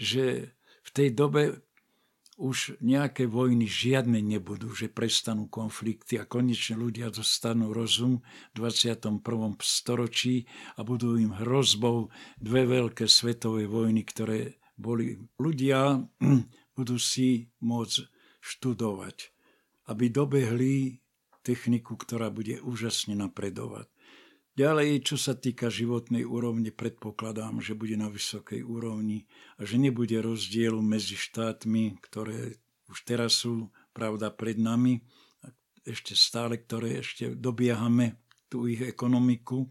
Že 0.00 0.48
v 0.82 0.90
tej 0.90 1.08
dobe 1.12 1.68
už 2.38 2.78
nejaké 2.78 3.26
vojny 3.26 3.66
žiadne 3.66 4.22
nebudú, 4.22 4.70
že 4.70 4.86
prestanú 4.86 5.50
konflikty 5.50 6.22
a 6.22 6.24
konečne 6.24 6.78
ľudia 6.78 7.10
dostanú 7.10 7.74
rozum 7.74 8.22
v 8.54 8.62
21. 8.62 9.58
storočí 9.58 10.46
a 10.78 10.86
budú 10.86 11.18
im 11.18 11.34
hrozbou 11.34 12.14
dve 12.38 12.62
veľké 12.62 13.10
svetové 13.10 13.66
vojny, 13.66 14.06
ktoré 14.06 14.62
boli. 14.78 15.18
Ľudia 15.42 15.98
budú 16.78 16.96
si 16.96 17.50
môcť 17.58 18.06
študovať, 18.38 19.34
aby 19.90 20.04
dobehli 20.06 21.02
techniku, 21.48 21.96
ktorá 21.96 22.28
bude 22.28 22.60
úžasne 22.60 23.16
napredovať. 23.16 23.88
Ďalej, 24.58 25.06
čo 25.06 25.16
sa 25.16 25.38
týka 25.38 25.70
životnej 25.70 26.26
úrovne, 26.26 26.74
predpokladám, 26.74 27.62
že 27.62 27.78
bude 27.78 27.94
na 27.94 28.10
vysokej 28.10 28.66
úrovni 28.66 29.24
a 29.56 29.62
že 29.62 29.78
nebude 29.78 30.18
rozdielu 30.18 30.82
medzi 30.82 31.14
štátmi, 31.14 32.02
ktoré 32.02 32.58
už 32.90 32.98
teraz 33.06 33.46
sú, 33.46 33.70
pravda, 33.94 34.34
pred 34.34 34.58
nami, 34.58 35.00
ešte 35.86 36.18
stále, 36.18 36.58
ktoré 36.60 37.00
ešte 37.00 37.32
dobiehame 37.38 38.18
tú 38.50 38.68
ich 38.68 38.82
ekonomiku. 38.82 39.70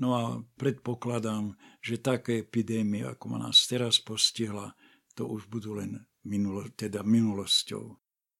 No 0.00 0.08
a 0.16 0.42
predpokladám, 0.58 1.54
že 1.78 2.02
také 2.02 2.42
epidémie, 2.42 3.06
ako 3.06 3.36
ma 3.36 3.38
nás 3.44 3.62
teraz 3.68 4.00
postihla, 4.02 4.74
to 5.14 5.28
už 5.28 5.46
budú 5.46 5.78
len 5.78 6.02
minulo, 6.26 6.66
teda 6.74 7.06
minulosťou. 7.06 8.03